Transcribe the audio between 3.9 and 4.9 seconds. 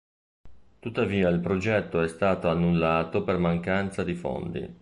di fondi.